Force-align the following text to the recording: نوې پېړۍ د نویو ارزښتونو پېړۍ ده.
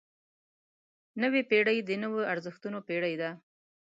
نوې 1.21 1.41
پېړۍ 1.49 1.77
د 1.83 1.91
نویو 2.03 2.29
ارزښتونو 2.33 2.79
پېړۍ 2.87 3.15
ده. 3.21 3.29